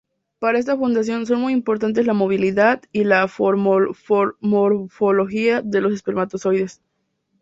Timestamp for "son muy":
1.27-1.53